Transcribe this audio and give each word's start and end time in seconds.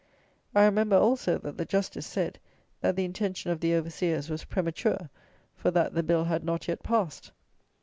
I 0.55 0.65
remember, 0.65 0.95
also, 0.97 1.37
that 1.37 1.59
the 1.59 1.63
Justice 1.65 2.07
said, 2.07 2.39
that 2.79 2.95
the 2.95 3.05
intention 3.05 3.51
of 3.51 3.59
the 3.59 3.75
Overseers 3.75 4.31
was 4.31 4.45
"premature," 4.45 5.11
for 5.55 5.69
that 5.69 5.93
"the 5.93 6.01
Bill 6.01 6.23
had 6.23 6.43
not 6.43 6.67
yet 6.67 6.81
passed"! 6.81 7.31